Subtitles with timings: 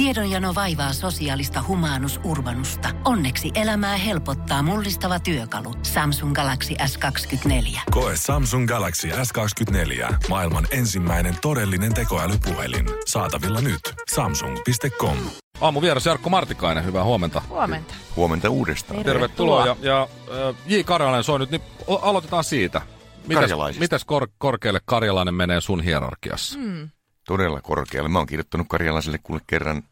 [0.00, 2.88] Tiedonjano vaivaa sosiaalista humanus urbanusta.
[3.04, 5.74] Onneksi elämää helpottaa mullistava työkalu.
[5.82, 7.80] Samsung Galaxy S24.
[7.90, 10.14] Koe Samsung Galaxy S24.
[10.28, 12.86] Maailman ensimmäinen todellinen tekoälypuhelin.
[13.06, 13.80] Saatavilla nyt.
[14.14, 15.16] Samsung.com.
[15.60, 17.42] Aamu vieras Jarkko Martikainen, hyvää huomenta.
[17.48, 17.94] Huomenta.
[18.16, 19.04] Huomenta uudestaan.
[19.04, 19.66] Tervetuloa.
[19.66, 20.02] Ja, ja
[20.48, 20.80] äh, J.
[20.84, 21.62] Karjalainen soi nyt, niin
[22.02, 22.82] aloitetaan siitä.
[23.26, 26.58] Mitäs, mitäs kor- korkealle Karjalainen menee sun hierarkiassa?
[26.58, 26.88] Mm.
[27.26, 28.08] Todella korkealle.
[28.08, 29.82] Mä oon kirjoittanut karjalaiselle kuule kerran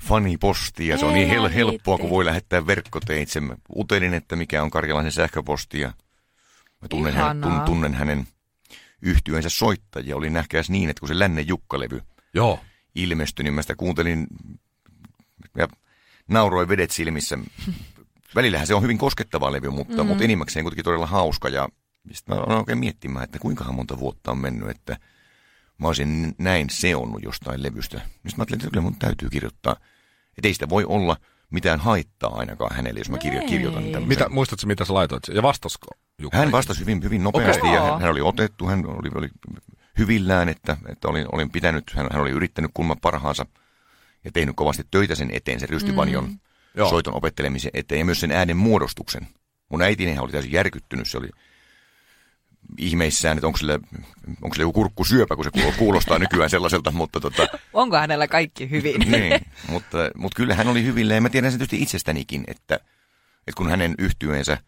[0.00, 0.98] fanipostia.
[0.98, 3.40] Se on niin hel- helppoa, kun voi lähettää verkkoteitse.
[3.40, 5.88] Mä Utelin, että mikä on karjalaisen sähköposti ja
[6.80, 8.26] mä tunnen, hän, tun, tunnen hänen
[9.02, 10.16] yhtyensä soittajia.
[10.16, 12.02] Oli nähkääs niin, että kun se Lännen Jukka-levy
[12.34, 12.60] Joo.
[12.94, 14.26] ilmestyi, niin mä sitä kuuntelin
[15.56, 15.68] ja
[16.28, 17.38] nauroin vedet silmissä.
[18.34, 20.08] Välillähän se on hyvin koskettava levy, mutta, mm.
[20.08, 21.48] mutta enimmäkseen kuitenkin todella hauska.
[21.48, 21.68] Ja
[22.12, 24.96] sitten mä aloin oikein miettimään, että kuinka monta vuotta on mennyt, että
[25.80, 27.98] mä olisin näin seonnut jostain levystä.
[27.98, 29.76] Sitten mä ajattelin, että kyllä mun täytyy kirjoittaa.
[30.38, 31.16] Että ei sitä voi olla
[31.50, 34.08] mitään haittaa ainakaan hänelle, jos mä kirjo, kirjoitan tämmöisen.
[34.08, 35.22] Mitä, muistatko, mitä sä laitoit?
[35.34, 35.86] Ja vastasko
[36.18, 36.38] Jukka?
[36.38, 37.74] Hän vastasi hyvin, hyvin nopeasti Okei.
[37.74, 39.28] ja hän, hän oli otettu, hän oli, oli
[39.98, 43.46] hyvillään, että, että olin, olin pitänyt, hän, hän oli yrittänyt kulman parhaansa
[44.24, 46.38] ja tehnyt kovasti töitä sen eteen, sen rystybanjon mm.
[46.88, 49.26] Soiton opettelemisen eteen ja myös sen äänen muodostuksen.
[49.68, 51.28] Mun äitini hän oli täysin järkyttynyt, se oli
[52.78, 53.80] ihmeissään, että onko sille,
[54.42, 58.70] onko sille joku kurkkusyöpä, kun se kuul- kuulostaa nykyään sellaiselta, mutta tota, Onko hänellä kaikki
[58.70, 59.00] hyvin?
[59.00, 62.74] niin, mutta, mutta kyllä hän oli hyvillä ja mä tiedän sen tietysti itsestänikin, että,
[63.46, 64.58] että kun hänen yhtyeensä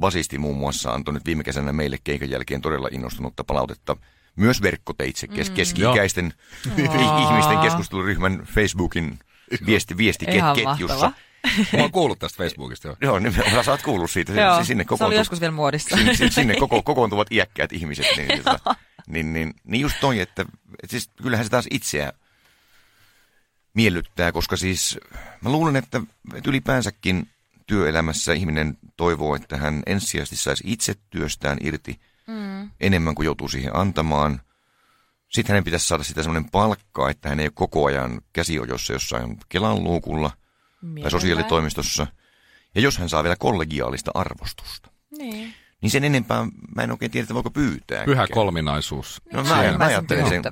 [0.00, 3.96] basisti muun muassa antoi nyt viime kesänä meille keikan jälkeen todella innostunutta palautetta
[4.36, 6.32] myös verkkoteitse kes- keski-ikäisten
[7.30, 9.18] ihmisten keskusteluryhmän Facebookin
[9.66, 11.12] viesti, viestiketjussa.
[11.76, 12.96] Mä oon kuullut tästä Facebookista jo.
[13.00, 14.32] Joo, niin sä oot kuullut siitä.
[14.32, 15.96] Joo, Se- sinne se oli joskus vielä muodissa.
[15.96, 18.06] sinne, sinne- sinne koko, kokoontuvat iäkkäät ihmiset.
[18.16, 18.74] Niin, tota,
[19.06, 20.42] niin, niin, niin just toi, että,
[20.82, 22.12] että siis kyllähän se taas itseä
[23.74, 24.98] miellyttää, koska siis
[25.40, 26.00] mä luulen, että,
[26.34, 27.28] että ylipäänsäkin
[27.66, 32.70] työelämässä ihminen toivoo, että hän ensisijaisesti saisi itse työstään irti mm.
[32.80, 34.40] enemmän kuin joutuu siihen antamaan.
[35.28, 39.36] Sitten hänen pitäisi saada sitä semmoinen palkka, että hän ei ole koko ajan käsiojossa jossain
[39.48, 40.30] Kelan luukulla
[41.02, 42.06] tai sosiaalitoimistossa.
[42.74, 45.54] Ja jos hän saa vielä kollegiaalista arvostusta, Niin.
[45.80, 46.46] niin sen enempää
[46.76, 48.04] mä en oikein tiedä, että voiko pyytää.
[48.04, 49.22] Pyhä kolminaisuus.
[49.32, 50.42] No, Se mä, on mä ajattelen sen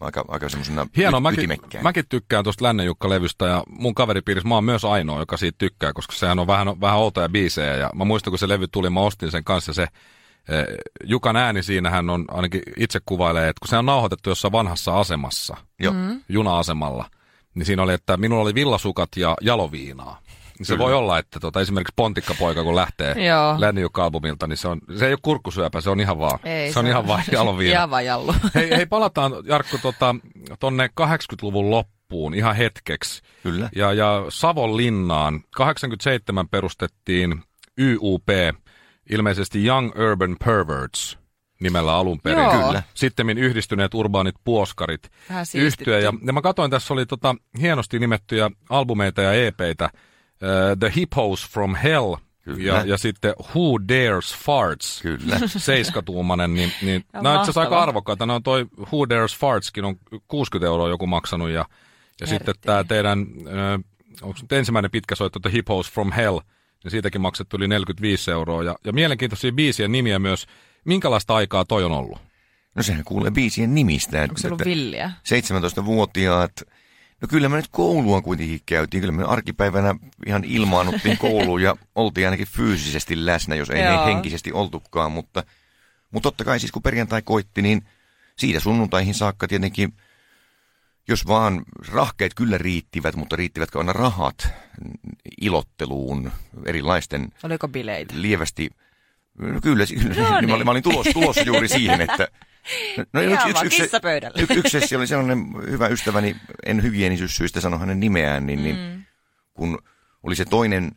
[0.00, 1.50] aika, aika semmoisena Hienoa, y- mäkin,
[1.82, 5.92] mäkin tykkään tuosta Lännen Jukka-levystä ja mun kaveripiirissä mä oon myös ainoa, joka siitä tykkää,
[5.92, 9.00] koska sehän on vähän, vähän outoja biisejä ja mä muistan, kun se levy tuli, mä
[9.00, 10.64] ostin sen kanssa se eh,
[11.04, 15.56] Jukan ääni siinähän on, ainakin itse kuvailee, että kun se on nauhoitettu jossain vanhassa asemassa.
[15.92, 16.20] Mm.
[16.28, 17.10] juna-asemalla,
[17.56, 20.20] niin siinä oli, että minulla oli villasukat ja jaloviinaa.
[20.58, 20.84] Niin se Kyllä.
[20.84, 23.54] voi olla, että tota, esimerkiksi Pontikkapoika, kun lähtee Joo.
[23.58, 26.78] Lännen Jukka-albumilta, niin se, on, se ei ole kurkkusyöpä, se on ihan vaan, Ei, se
[26.78, 27.72] on ihan vaan jaloviina.
[27.72, 28.34] Ihan vaan jallu.
[28.54, 30.16] Hei, hei palataan Jarkko tota,
[30.60, 33.22] tonne 80-luvun loppuun ihan hetkeksi.
[33.42, 33.68] Kyllä.
[33.76, 37.42] Ja, ja Savonlinnaan 87 perustettiin
[37.78, 38.28] YUP,
[39.10, 41.18] ilmeisesti Young Urban Perverts
[41.60, 42.44] nimellä alun perin.
[42.44, 42.66] Joo.
[42.66, 42.82] Kyllä.
[42.94, 45.10] Sitten yhdistyneet urbaanit puoskarit
[45.54, 45.98] yhtyä.
[45.98, 49.90] Ja, ja mä katsoin, tässä oli tota, hienosti nimettyjä albumeita ja EPitä.
[49.92, 52.14] Uh, The Hippos from Hell
[52.46, 52.72] Kyllä.
[52.72, 55.38] ja, ja sitten Who Dares Farts Kyllä.
[55.56, 58.26] seiskatuumanen, niin, niin Ja nämä on itse asiassa aika arvokkaita.
[58.26, 59.96] No toi Who Dares Fartskin on
[60.28, 61.64] 60 euroa joku maksanut ja,
[62.20, 63.80] ja sitten tämä teidän, äh,
[64.22, 66.38] onko nyt ensimmäinen pitkä soitto, The Hippos from Hell,
[66.84, 68.62] niin siitäkin maksettu yli 45 euroa.
[68.62, 70.46] Ja, ja mielenkiintoisia biisien nimiä myös.
[70.86, 72.18] Minkälaista aikaa toi on ollut?
[72.74, 74.22] No sehän kuulee biisien nimistä.
[74.22, 75.12] Onko se ollut villiä?
[75.80, 76.52] 17-vuotiaat.
[77.20, 79.00] No kyllä me nyt koulua kuitenkin käytiin.
[79.00, 79.94] Kyllä me arkipäivänä
[80.26, 84.06] ihan ilmaannuttiin kouluun ja oltiin ainakin fyysisesti läsnä, jos ei Joo.
[84.06, 85.12] henkisesti oltukaan.
[85.12, 85.44] Mutta,
[86.10, 87.88] mutta totta kai siis kun perjantai koitti, niin
[88.36, 89.92] siitä sunnuntaihin saakka tietenkin,
[91.08, 94.48] jos vaan rahkeet kyllä riittivät, mutta riittivätkö aina rahat
[95.40, 96.32] ilotteluun
[96.66, 98.14] erilaisten Oliko bileitä?
[98.16, 98.70] lievästi,
[99.38, 100.34] no kyllä, kyllä No niin.
[100.40, 100.48] niin.
[100.48, 102.28] mä, olin, mä olin tulossa, tulossa juuri siihen, että
[103.12, 104.42] no, Ihan vaan kissa pöydällä.
[104.42, 106.36] yksi, yksi sessio oli sellainen hyvä ystäväni,
[106.66, 109.02] en hygienisyyssyistä sano hänen nimeään, niin, niin Mm.
[109.54, 109.78] kun
[110.22, 110.92] oli se toinen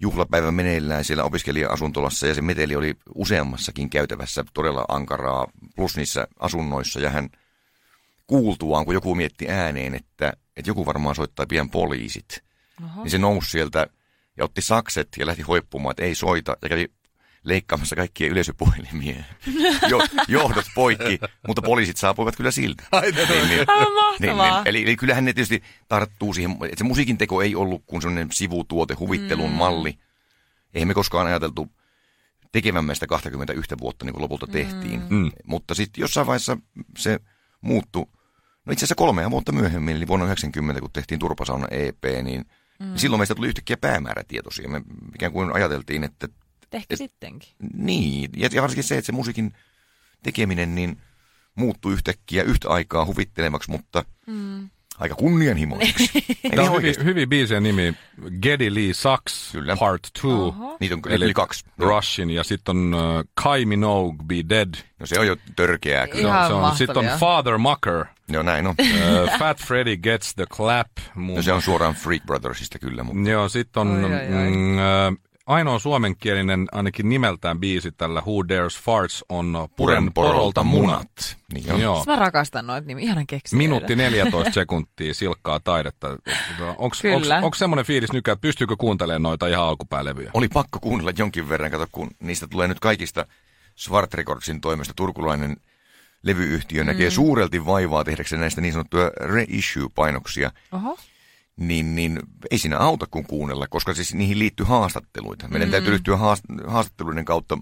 [0.00, 5.46] juhlapäivä meneillään siellä opiskelija-asuntolassa ja se meteli oli useammassakin käytävässä todella ankaraa,
[5.76, 7.28] plus niissä asunnoissa ja hän
[8.26, 12.42] kuultuaan, kun joku mietti ääneen, että, että joku varmaan soittaa pian poliisit,
[12.84, 13.02] Oho.
[13.02, 13.86] niin se nousi sieltä
[14.36, 16.86] ja otti sakset ja lähti hoippumaan, että ei soita ja kävi
[17.48, 19.24] leikkaamassa kaikkia yleisöpuhelimia.
[19.88, 22.82] Jo, johdot poikki, mutta poliisit saapuivat kyllä siltä.
[23.02, 24.62] niin, niin, Aivan mahtavaa.
[24.64, 28.28] eli, eli kyllähän ne tietysti tarttuu siihen, että se musiikin teko ei ollut kuin sellainen
[28.32, 29.56] sivutuote, huvittelun mm.
[29.56, 29.98] malli.
[30.74, 31.68] Eihän me koskaan ajateltu
[32.52, 35.02] tekevämme sitä 21 vuotta niin kuin lopulta tehtiin.
[35.10, 35.30] Mm.
[35.44, 36.56] Mutta sitten jossain vaiheessa
[36.98, 37.20] se
[37.60, 38.06] muuttui
[38.66, 42.44] no itse asiassa kolmea vuotta myöhemmin, eli vuonna 90, kun tehtiin Turpasauna EP, niin
[42.78, 42.96] mm.
[42.96, 44.68] silloin meistä tuli yhtäkkiä päämäärätietoisia.
[44.68, 44.82] Me
[45.14, 46.28] ikään kuin ajateltiin, että
[46.72, 47.48] Ehkä sittenkin.
[47.74, 49.52] niin, ja, ja varsinkin se, että se musiikin
[50.22, 51.00] tekeminen niin
[51.54, 54.68] muuttui yhtäkkiä yhtä aikaa huvittelevaksi, mutta mm.
[54.98, 56.10] aika kunnianhimoiseksi.
[56.50, 57.04] Tämä on hyvin, oikeasti.
[57.04, 57.94] hyvin biisien nimi.
[58.42, 59.76] Geddy Lee Sucks Kyllä.
[59.76, 60.28] Part 2.
[60.80, 61.64] Niitä on Eli eli kaksi.
[61.78, 64.74] Rushin ja sitten on uh, Kai Minogue Be Dead.
[65.00, 66.28] No se on jo törkeää kyllä.
[66.28, 67.18] Ihan se on, sitten on.
[67.18, 68.04] Father Mucker.
[68.28, 68.74] Joo, näin on.
[68.80, 70.90] Uh, Fat Freddy Gets the Clap.
[71.14, 74.50] muun No se on suoraan Freak Brothersista kyllä, mutta Joo, sitten on Oi, oi, oi.
[74.50, 74.84] Mm, äh,
[75.48, 81.36] ainoa suomenkielinen, ainakin nimeltään biisi tällä Who Dares Farts on Puren porolta munat.
[81.54, 81.80] Niin on.
[81.80, 82.04] Joo.
[82.06, 83.56] Mä rakastan noita nimiä, ihanan keksiä.
[83.56, 86.18] Minuutti 14 sekuntia silkkaa taidetta.
[87.42, 90.30] Onko semmoinen fiilis nykyään, että pystyykö kuuntelemaan noita ihan alkupäälevyjä?
[90.34, 93.26] Oli pakko kuunnella jonkin verran, kato kun niistä tulee nyt kaikista
[93.74, 95.56] Svart Recordsin toimesta turkulainen
[96.22, 100.98] levyyhtiö näkee suurelti vaivaa tehdäkseen näistä niin sanottuja reissue-painoksia, Oho.
[101.58, 102.20] Niin, niin
[102.50, 105.48] ei siinä auta kun kuunnella, koska siis niihin liittyy haastatteluita.
[105.48, 107.58] Meidän täytyy ryhtyä haast- haastatteluiden kautta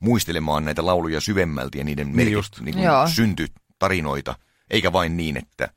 [0.00, 2.60] muistelemaan näitä lauluja syvemmälti ja niiden merkit, just.
[2.60, 3.08] niin kuin Joo.
[3.08, 4.34] syntytarinoita,
[4.70, 5.68] eikä vain niin, että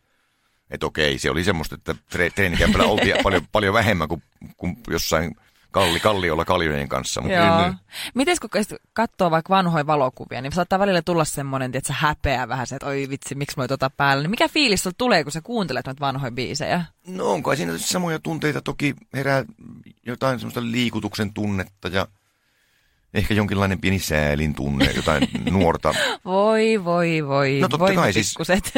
[0.71, 4.23] että okei, se oli semmoista, että tre- treenikämpällä oltiin paljon, paljon vähemmän kuin,
[4.57, 5.35] kuin jossain
[5.71, 7.21] kalli, kalliolla kaljojen kanssa.
[7.21, 7.61] Mutta Joo.
[7.61, 7.75] niin-
[8.13, 8.49] Miten kun
[8.93, 12.87] katsoo vaikka vanhoja valokuvia, niin saattaa välillä tulla semmoinen, että sä häpeää vähän se, että
[12.87, 14.21] oi vitsi, miksi mä tota päällä.
[14.21, 16.85] Niin mikä fiilis sulla tulee, kun sä kuuntelet noita vanhoja biisejä?
[17.07, 19.45] No on kai siinä samoja tunteita toki herää
[20.05, 22.07] jotain semmoista liikutuksen tunnetta ja
[23.13, 25.93] ehkä jonkinlainen pieni säälin tunne, jotain nuorta.
[26.25, 27.59] Voi, voi, voi.
[27.61, 28.35] No totta voi kai siis-.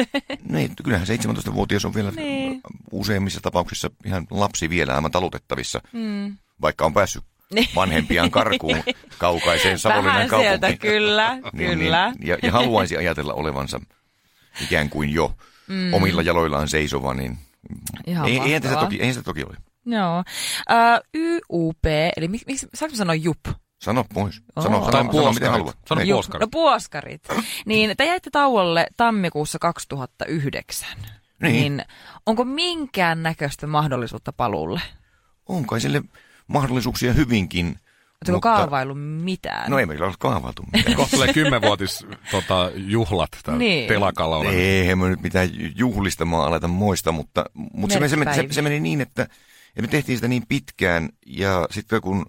[0.50, 2.60] Niin, kyllähän 17-vuotias on vielä Niin.
[2.92, 6.36] useimmissa tapauksissa ihan lapsi vielä aivan talutettavissa, mm.
[6.62, 7.24] Vaikka on päässyt
[7.54, 7.68] Niin.
[7.74, 8.82] vanhempiaan karkuun
[9.18, 10.60] kaukaiseen Savonlinnan kaupunkiin.
[10.60, 12.10] sieltä, kyllä, Niin, kyllä.
[12.18, 13.80] Niin, ja, ja haluaisi ajatella olevansa
[14.62, 15.34] ikään kuin jo
[15.68, 15.94] mm.
[15.94, 17.38] omilla jaloillaan seisova, niin
[18.06, 19.56] Ihan ei, eihän, sitä toki, eihän sitä toki ole.
[19.86, 20.18] Joo.
[20.70, 21.84] Uh, YUP,
[22.16, 23.38] eli miksi, miksi saanko sanoa JUP?
[23.82, 24.34] Sano pois.
[24.34, 25.52] Sano, Tai sano, sano, miten puoskarit.
[25.52, 25.76] haluat.
[25.88, 26.08] Sano Niin.
[26.08, 26.40] puos- Puoskarit.
[26.40, 27.22] No puoskarit.
[27.66, 30.88] niin te jäitte tauolle tammikuussa 2009.
[31.42, 31.52] Niin.
[31.52, 31.84] niin
[32.26, 34.80] onko minkään näköistä mahdollisuutta paluulle?
[35.46, 36.02] On kai sille
[36.46, 37.66] mahdollisuuksia hyvinkin.
[37.66, 39.70] Oletteko kaavailu mitään?
[39.70, 40.96] No ei meillä ole kaavailtu mitään.
[40.96, 43.88] Kohta tulee kymmenvuotis tota, juhlat Niin.
[43.88, 44.36] telakalla.
[44.36, 44.54] Olen.
[44.54, 48.62] Eihän me nyt mitään juhlistamaan aleta moista, mutta, mutta se, meni- se, meni- se, se,
[48.62, 52.26] meni niin, että, että me tehtiin sitä niin pitkään ja sitten kun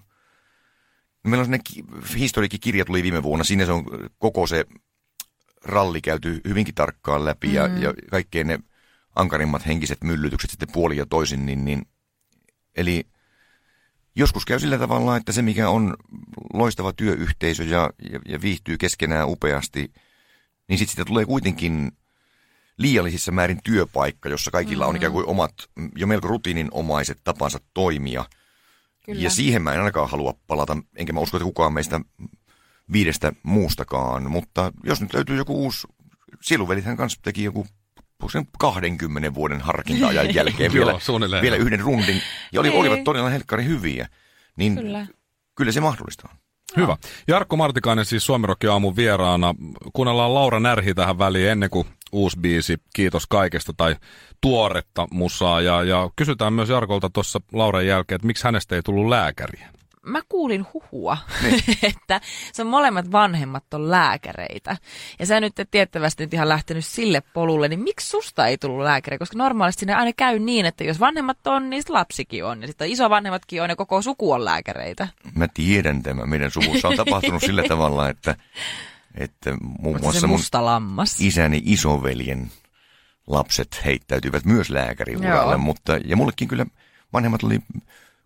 [1.23, 3.83] meillä on sellainen historiikkikirja tuli viime vuonna, siinä se on
[4.17, 4.65] koko se
[5.63, 8.59] ralli käyty hyvinkin tarkkaan läpi ja, ja kaikkein ne
[9.15, 11.81] ankarimmat henkiset myllytykset sitten puoli ja toisin, niin, niin
[12.75, 13.03] eli
[14.15, 15.95] joskus käy sillä tavalla, että se mikä on
[16.53, 19.93] loistava työyhteisö ja, ja, ja viihtyy keskenään upeasti,
[20.67, 21.91] niin sitten siitä tulee kuitenkin
[22.77, 25.53] liiallisissa määrin työpaikka, jossa kaikilla on ikään kuin omat,
[25.95, 28.25] jo melko rutiininomaiset tapansa toimia.
[29.05, 29.21] Kyllä.
[29.21, 32.01] Ja siihen mä en ainakaan halua palata, enkä mä usko, että kukaan meistä
[32.91, 34.31] viidestä muustakaan.
[34.31, 35.87] Mutta jos nyt löytyy joku uusi,
[36.41, 37.67] Siluvelithän kanssa teki joku
[38.31, 41.41] sen 20 vuoden harkinta-ajan jälkeen Joo, vielä, suunnilleen.
[41.41, 42.21] vielä yhden rundin.
[42.51, 42.79] Ja oli, Niin.
[42.79, 44.07] olivat todella helkkari hyviä.
[44.57, 45.07] Niin Kyllä.
[45.55, 46.37] kyllä se mahdollista on.
[46.77, 46.97] Hyvä.
[47.27, 49.55] Jarkko Martikainen siis Suomirokki aamun vieraana.
[49.93, 53.95] Kuunnellaan Laura Närhi tähän väliin ennen kuin uusi biisi Kiitos kaikesta tai
[54.41, 55.61] tuoretta musaa.
[55.61, 59.67] Ja, ja kysytään myös Jarkolta tuossa Lauran jälkeen, että miksi hänestä ei tullut lääkäriä.
[60.05, 61.17] Mä kuulin huhua,
[61.83, 62.21] että
[62.55, 64.77] sun molemmat vanhemmat on lääkäreitä.
[65.19, 68.83] Ja sä nyt et tiettävästi nyt ihan lähtenyt sille polulle, niin miksi susta ei tullut
[68.83, 69.17] lääkäri?
[69.17, 72.61] Koska normaalisti ne aina käy niin, että jos vanhemmat on, niin lapsikin on.
[72.61, 75.07] Ja sitten isovanhemmatkin on ja koko suku on lääkäreitä.
[75.35, 76.25] Mä tiedän tämä.
[76.25, 78.35] Meidän suvussa on tapahtunut sillä tavalla, että,
[79.15, 81.21] että muun muassa mun lammas.
[81.21, 82.51] isäni isoveljen
[83.27, 85.57] lapset heittäytyivät myös lääkäriuralle, Joo.
[85.57, 86.65] mutta ja mullekin kyllä
[87.13, 87.59] vanhemmat oli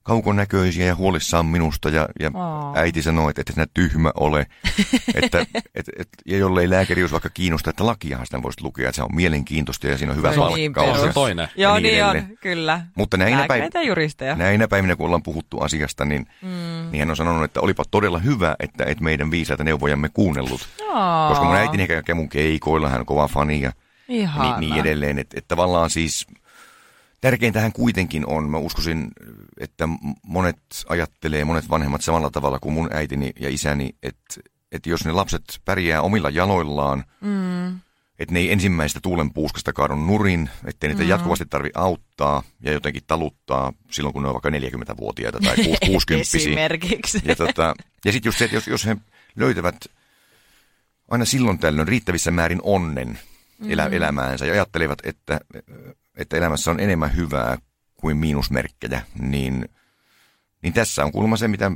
[0.10, 2.74] kaukonäköisiä ja huolissaan minusta ja, ja Aa.
[2.76, 4.46] äiti sanoi, että et sinä tyhmä ole,
[5.24, 9.04] että et, et, ja jollei lääkärius vaikka kiinnosta, että lakiahan sitä voisit lukea, että se
[9.04, 11.48] on mielenkiintoista ja siinä on hyvä on niin on ja- toinen.
[11.56, 12.82] Joo, ja niin niin, on, kyllä.
[12.96, 14.36] Mutta näinä, päiv- juristeja.
[14.36, 16.92] näinä päivinä, kun ollaan puhuttu asiasta, niin, mm.
[16.92, 20.68] niin hän on sanonut, että olipa todella hyvä, että et meidän viisaita neuvojamme kuunnellut.
[20.94, 23.72] Aa, Koska mun äitini käy mun keikoilla, hän on kova fani ja
[24.08, 24.60] Ihana.
[24.60, 25.20] niin, niin edelleen.
[25.20, 26.28] Että et tavallaan siis
[27.22, 29.08] tärkeintähän kuitenkin on, mä uskoisin,
[29.60, 29.90] että
[30.24, 30.60] monet
[30.90, 35.44] ajattelee, monet vanhemmat samalla tavalla kuin mun äitini ja isäni, että että jos ne lapset
[35.66, 37.68] pärjää omilla jaloillaan, mm.
[38.20, 41.10] että ne ei ensimmäistä tuulen puuskasta kaadu nurin, että niitä mm.
[41.10, 47.22] jatkuvasti tarvi auttaa ja jotenkin taluttaa silloin, kun ne on vaikka 40-vuotiaita tai 60 Esimerkiksi.
[47.26, 47.74] ja, tota,
[48.06, 48.98] ja sitten just se, että jos, jos he
[49.36, 49.76] löytävät
[51.08, 53.20] aina silloin tällöin riittävissä määrin onnen,
[53.68, 55.40] elä, elämäänsä ja ajattelevat, että,
[56.16, 57.58] että elämässä on enemmän hyvää
[57.96, 59.70] kuin miinusmerkkejä, niin,
[60.62, 61.72] niin tässä on kuulemma se, mitä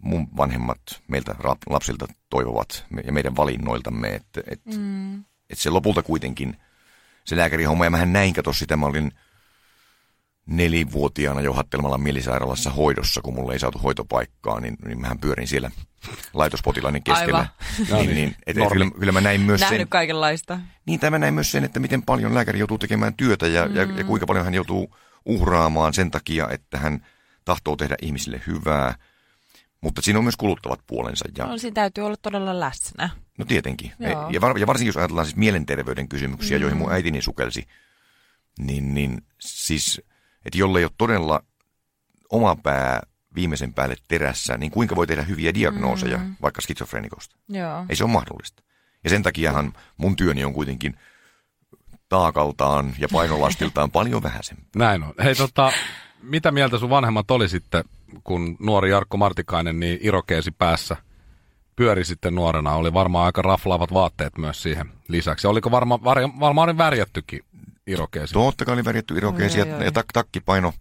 [0.00, 1.34] mun vanhemmat meiltä
[1.70, 5.18] lapsilta toivovat ja meidän valinnoiltamme, että, että, mm.
[5.20, 6.56] että se lopulta kuitenkin
[7.24, 9.12] se lääkärihomma, ja mähän näin kato sitä, mä olin
[10.46, 15.70] nelivuotiaana jo Hattelmalla mielisairaalassa hoidossa, kun mulle ei saatu hoitopaikkaa, niin, niin mähän pyörin siellä
[16.34, 17.38] laitospotilainen keskellä.
[17.38, 18.06] Aivan.
[18.06, 20.60] niin, niin, et, et, kyllä, kyllä mä näin myös Nähnyt sen, kaikenlaista.
[20.86, 23.76] niin tämä näin myös sen, että miten paljon lääkäri joutuu tekemään työtä ja, mm.
[23.76, 27.06] ja, ja kuinka paljon hän joutuu uhraamaan sen takia, että hän
[27.44, 28.94] tahtoo tehdä ihmisille hyvää.
[29.80, 31.24] Mutta siinä on myös kuluttavat puolensa.
[31.38, 33.10] Ja, No, siinä täytyy olla todella läsnä.
[33.38, 33.92] no tietenkin.
[33.98, 34.30] Joo.
[34.30, 36.62] Ja, var, ja varsinkin jos ajatellaan siis mielenterveyden kysymyksiä, mm.
[36.62, 37.66] joihin mun äitini sukelsi,
[38.58, 40.00] niin, niin siis,
[40.46, 41.40] että jollei ole todella
[42.30, 43.02] oma pää
[43.34, 46.36] viimeisen päälle terässä, niin kuinka voi tehdä hyviä diagnooseja mm.
[46.42, 47.36] vaikka skitsofrenikosta?
[47.48, 47.86] Joo.
[47.88, 48.62] Ei se ole mahdollista.
[49.04, 50.98] Ja sen takiahan mun työni on kuitenkin
[52.08, 54.62] taakaltaan ja painolastiltaan paljon vähäisempi.
[54.76, 55.14] Näin on.
[55.24, 55.72] Hei tota,
[56.22, 57.84] mitä mieltä sun vanhemmat oli sitten,
[58.24, 60.96] kun nuori Jarkko Martikainen niin irokeesi päässä
[61.76, 62.74] pyöri sitten nuorena?
[62.74, 65.46] Oli varmaan aika raflaavat vaatteet myös siihen lisäksi.
[65.46, 67.40] Oliko varma, var, varmaan värjättykin
[67.86, 68.34] irokeesi?
[68.34, 70.72] Totta kai oli värjätty irokeesi ja, ja tak, takki paino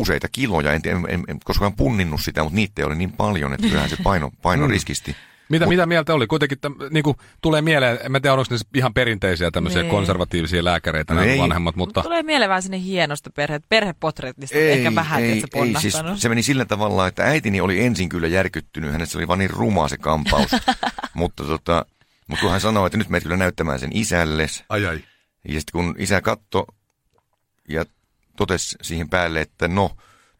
[0.00, 0.72] useita kiloja.
[0.72, 3.96] En, en, en, en koskaan punninnut sitä, mutta niitä oli niin paljon, että kyllähän se
[4.02, 4.70] paino, paino Mm.
[4.70, 5.16] riskisti.
[5.48, 6.26] Mitä, Mut- mitä mieltä oli?
[6.26, 9.90] Kuitenkin täm, niin kuin, tulee mieleen, en mä tiedä onko ne ihan perinteisiä tämmöisiä Niin.
[9.90, 11.38] konservatiivisia lääkäreitä nämä ei.
[11.38, 15.74] vanhemmat, mutta Tulee mieleen vähän sinne hienosta perhe, perhepotretista, ehkä vähän, ei, että se ei,
[15.80, 19.50] siis se meni sillä tavalla, että äitini oli ensin kyllä järkyttynyt, hänestä oli vaan niin
[19.50, 20.50] ruma se kampaus.
[21.14, 21.86] mutta, tota,
[22.26, 25.04] mutta kun hän sanoi, että nyt menet kyllä näyttämään sen isälle, ai ai.
[25.48, 26.66] ja sitten kun isä katto
[27.68, 27.84] ja
[28.40, 29.90] totesi siihen päälle, että no,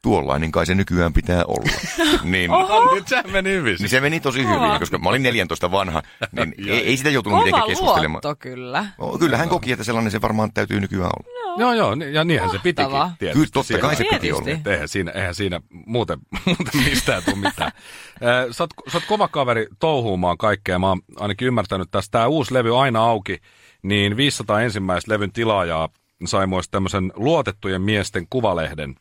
[0.03, 1.73] tuollainen kai se nykyään pitää olla.
[2.25, 3.77] niin, No, nyt se meni hyvin.
[3.81, 4.67] niin se meni tosi Kova.
[4.67, 6.03] hyvin, koska mä olin 14 vanha,
[6.33, 6.77] niin Joo.
[6.77, 8.21] ei, ei sitä joutunut Kova mitenkään keskustelemaan.
[8.25, 8.85] luotto kyllä.
[8.99, 11.41] Oh, Kyllä hän koki, että sellainen se varmaan täytyy nykyään olla.
[11.59, 12.93] Joo, joo, ni- ja niinhän se pitikin.
[13.19, 14.47] Tietysti Kyllä totta kai se piti olla.
[14.67, 17.73] Eihän siinä, eihän siinä muuten, muuten mistään tule mitään.
[18.51, 20.79] Sä, oot, sä oot kova kaveri touhuumaan kaikkea.
[20.79, 22.11] Mä oon ainakin ymmärtänyt tästä.
[22.11, 23.39] Tämä uusi levy aina auki,
[23.83, 25.89] niin 500 ensimmäistä levyn tilaajaa
[26.25, 28.95] sai myös tämmöisen luotettujen miesten kuvalehden.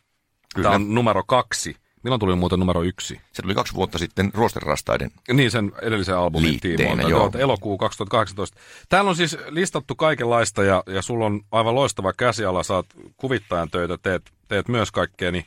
[0.55, 0.65] Kyllä.
[0.65, 1.75] Tämä on numero kaksi.
[2.03, 3.21] Milloin tuli muuten numero yksi?
[3.31, 5.11] Se tuli kaksi vuotta sitten Rosterrastaiden.
[5.33, 7.01] Niin, sen edellisen albumin tiimoilta.
[7.01, 7.09] joo.
[7.09, 7.31] Joo.
[7.37, 8.57] Elokuu 2018.
[8.89, 12.63] Täällä on siis listattu kaikenlaista ja, ja sulla on aivan loistava käsiala.
[12.63, 12.85] Saat
[13.17, 15.31] kuvittajan töitä, teet, teet myös kaikkea.
[15.31, 15.45] Niin,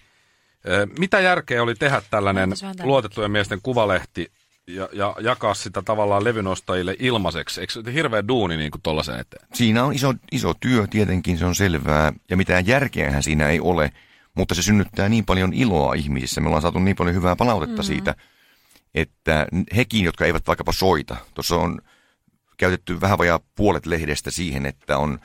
[0.64, 2.50] eh, mitä järkeä oli tehdä tällainen
[2.83, 4.33] luotettujen miesten kuvalehti
[4.66, 7.61] ja, ja jakaa sitä tavallaan levynostajille ilmaiseksi?
[7.61, 9.49] Eikö se hirveä duuni niin kuin tollasen eteen?
[9.54, 13.92] Siinä on iso, iso työ, tietenkin se on selvää, ja mitään järkeähän siinä ei ole,
[14.35, 16.40] mutta se synnyttää niin paljon iloa ihmisissä.
[16.40, 17.87] Me ollaan saatu niin paljon hyvää palautetta mm.
[17.87, 18.14] siitä,
[18.95, 21.81] että hekin, jotka eivät vaikkapa soita, tuossa on
[22.57, 25.19] käytetty vähän vajaa puolet lehdestä siihen, että on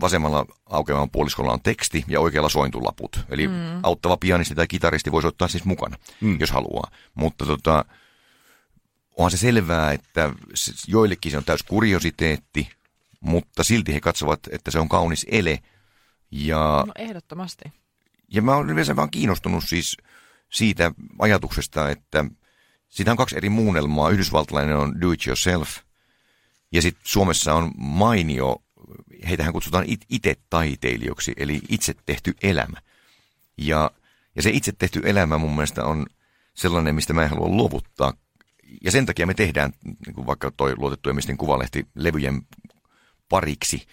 [0.00, 3.20] vasemmalla aukeavan puoliskolla on teksti ja oikealla sointulaput.
[3.28, 3.54] Eli mm.
[3.82, 6.36] auttava pianisti tai kitaristi voisi ottaa siis mukana, mm.
[6.40, 6.90] jos haluaa.
[7.14, 7.84] Mutta tota,
[9.16, 10.32] onhan se selvää, että
[10.86, 12.70] joillekin se on täys kuriositeetti,
[13.20, 15.58] mutta silti he katsovat, että se on kaunis ele.
[16.30, 17.64] Ja, No ehdottomasti.
[18.28, 19.96] ja mä olen yleensä vaan kiinnostunut siis
[20.50, 22.24] siitä ajatuksesta, että
[22.88, 24.10] siitä on kaksi eri muunnelmaa.
[24.10, 25.68] Yhdysvaltalainen on do it yourself
[26.72, 28.56] ja sitten Suomessa on mainio,
[29.28, 32.78] heitähän kutsutaan it- itse taiteilijoiksi, eli itse tehty elämä.
[33.58, 33.90] Ja,
[34.36, 36.06] ja se itse tehty elämä mun mielestä on
[36.54, 38.12] sellainen, mistä mä en halua luovuttaa.
[38.84, 42.42] Ja sen takia me tehdään niin kuin vaikka toi luotettujen miesten kuvalehti levyjen
[43.28, 43.86] pariksi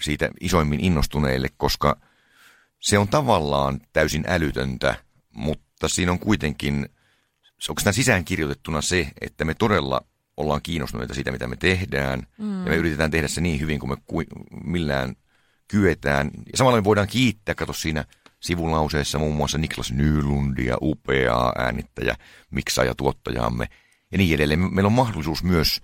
[0.00, 1.96] siitä isoimmin innostuneille, koska
[2.80, 4.94] se on tavallaan täysin älytöntä,
[5.34, 6.88] mutta siinä on kuitenkin,
[7.68, 10.00] onko tämä sisään kirjoitettuna se, että me todella
[10.36, 12.64] ollaan kiinnostuneita siitä, mitä me tehdään, mm.
[12.64, 14.22] ja me yritetään tehdä se niin hyvin kuin me ku,
[14.64, 15.16] millään
[15.68, 16.30] kyetään.
[16.52, 18.04] Ja samalla me voidaan kiittää, kato siinä
[18.40, 22.16] sivulauseessa muun muassa Niklas Nylundia, upeaa äänittäjä,
[22.50, 23.68] miksaaja tuottajaamme
[24.12, 24.60] ja niin edelleen.
[24.60, 25.80] Me- Meillä on mahdollisuus myös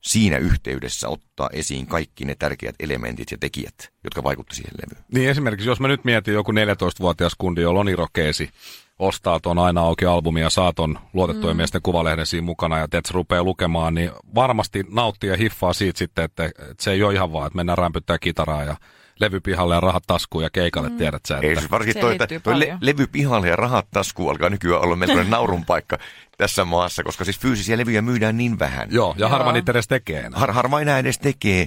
[0.00, 5.04] siinä yhteydessä ottaa esiin kaikki ne tärkeät elementit ja tekijät, jotka vaikutti siihen levyyn.
[5.12, 8.50] Niin esimerkiksi, jos mä nyt mietin joku 14-vuotias kundi, jolla on irokeesi,
[8.98, 11.56] ostaa tuon aina auki albumi ja saa ton luotettujen mm.
[11.56, 16.24] miesten kuvalehden siinä mukana ja teet rupeaa lukemaan, niin varmasti nauttii ja hiffaa siitä sitten,
[16.24, 18.76] että, että se ei ole ihan vaan, että mennään rämpyttää kitaraa ja
[19.20, 20.96] levy pihalle ja rahat taskuun ja keikalle, mm.
[20.96, 21.60] tiedät sä, Ei että...
[21.60, 22.78] siis varsinkin toi, että liittyy toi le- paljon.
[22.80, 25.98] levy pihalle ja rahat taskuun alkaa nykyään olla melkoinen naurun paikka
[26.38, 28.88] tässä maassa, koska siis fyysisiä levyjä myydään niin vähän.
[28.90, 29.28] Joo, ja Joo.
[29.28, 30.40] harva niitä edes tekee enää.
[30.40, 31.66] Har, harva enää edes tekee,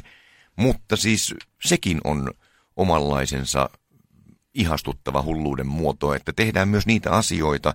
[0.55, 1.35] mutta siis
[1.65, 2.31] sekin on
[2.75, 3.69] omanlaisensa
[4.53, 7.73] ihastuttava hulluuden muoto, että tehdään myös niitä asioita,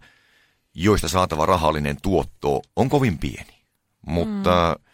[0.75, 3.63] joista saatava rahallinen tuotto on kovin pieni.
[4.07, 4.85] Mutta mm.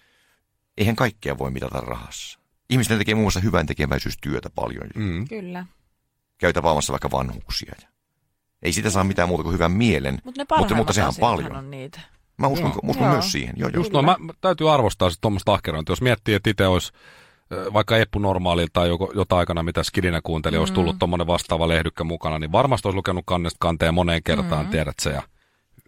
[0.79, 2.38] eihän kaikkea voi mitata rahassa.
[2.71, 4.87] Ihmiset tekee muun muassa hyvän tekeväisyystyötä paljon.
[4.95, 5.29] Mm.
[5.29, 5.67] Kyllä.
[6.39, 7.75] Käy tapaamassa vaikka vanhuksia.
[7.83, 7.89] Ja
[8.63, 10.19] ei sitä saa mitään muuta kuin hyvän mielen.
[10.25, 11.57] Mut ne mutta, mutta sehän on paljon.
[11.57, 12.01] on niitä.
[12.39, 12.81] Mä uskon, Joo.
[12.83, 13.13] uskon Joo.
[13.13, 13.55] myös siihen.
[13.57, 13.81] Joo, joo.
[13.81, 15.93] Just no, mä, mä täytyy arvostaa sitten tuommoista ahkerointia.
[15.93, 16.93] Jos miettii, että itse olisi
[17.73, 20.61] vaikka Eppu Normaalilta tai joko, jotain aikana, mitä Skidinä kuunteli, mm.
[20.61, 24.71] olisi tullut tuommoinen vastaava lehdykkä mukana, niin varmasti olisi lukenut kannesta kanteen moneen kertaan, mm.
[24.71, 25.11] tiedät se.
[25.11, 25.23] Ja,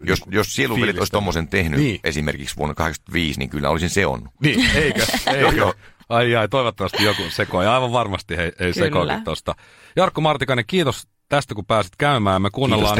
[0.03, 1.99] Jos, jos sieluvelit olisi tommosen tehnyt Niin.
[2.03, 4.29] esimerkiksi vuonna 1985, niin kyllä olisin se on.
[4.43, 5.05] niin, eikö?
[5.25, 5.55] Joo, eikö?
[5.57, 5.73] joo.
[6.11, 7.67] Ai ai, toivottavasti joku sekoi.
[7.67, 8.85] Aivan varmasti hei, ei Kyllä.
[8.85, 9.55] sekoikin tosta.
[9.95, 12.41] Jarkko Martikainen, kiitos tästä, kun pääsit käymään.
[12.41, 12.97] Me kuunnellaan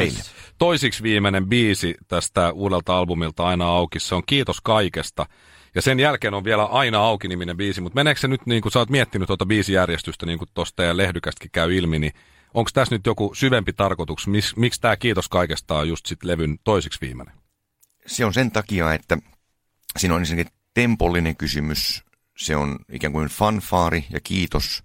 [0.58, 4.00] toisiksi viimeinen biisi tästä uudelta albumilta Aina auki.
[4.00, 5.26] Se on Kiitos kaikesta.
[5.76, 8.72] Ja sen jälkeen on vielä Aina auki niminen biisi, mutta meneekö se nyt, niin kuin
[8.72, 12.14] sä oot miettinyt tuota biisijärjestystä, niin kuin tuosta ja lehdykästäkin käy ilmi, niin
[12.54, 16.60] onko tässä nyt joku syvempi tarkoitus, Mis, miksi tämä Kiitos kaikesta on just sit levyn
[16.64, 17.36] toisiksi viimeinen?
[18.06, 19.18] Se on sen takia, että
[19.98, 22.04] siinä on ensinnäkin tempollinen kysymys,
[22.38, 24.84] se on ikään kuin fanfaari ja kiitos.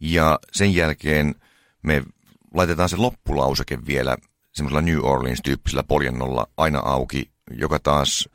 [0.00, 1.34] Ja sen jälkeen
[1.82, 2.02] me
[2.54, 4.16] laitetaan se loppulauseke vielä
[4.52, 8.28] semmoisella New Orleans-tyyppisellä poljennolla aina auki, joka taas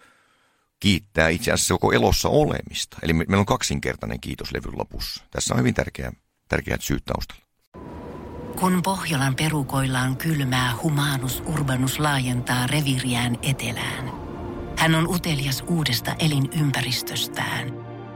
[0.80, 2.98] kiittää itse asiassa koko elossa olemista.
[3.02, 5.24] Eli me, meillä on kaksinkertainen kiitos levyn lopussa.
[5.32, 6.12] Tässä on hyvin tärkeä,
[6.48, 7.46] tärkeät syyt taustalla.
[8.60, 14.12] Kun Pohjolan perukoillaan kylmää, humanus urbanus laajentaa reviriään etelään.
[14.78, 17.85] Hän on utelias uudesta elinympäristöstään.